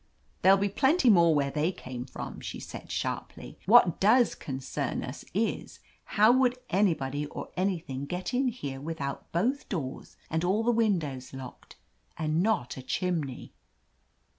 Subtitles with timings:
[0.41, 3.59] "There'll be plenty more where they came from," she said sharply.
[3.67, 5.79] "What does concern us is—
[6.17, 8.99] how would anybody or anything get in here with
[9.31, 11.75] both doors and all the windows locked,
[12.17, 13.53] and not a chimney."